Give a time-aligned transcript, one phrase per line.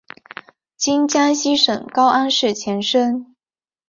[0.77, 3.35] 今江西省高安市前身。